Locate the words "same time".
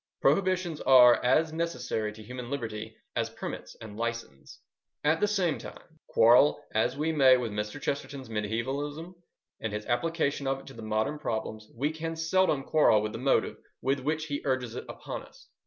5.27-5.99